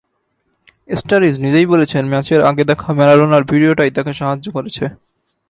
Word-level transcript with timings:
স্টারিজ 0.95 1.35
নিজেই 1.39 1.67
বলেছেন, 1.73 2.03
ম্যাচের 2.09 2.41
আগে 2.41 2.63
দেখা 2.63 2.89
ম্যারাডোনার 2.97 3.43
ভিডিওটাই 3.43 3.91
তাঁকে 3.95 4.13
সাহায্য 4.13 4.45
করেছে। 4.51 4.85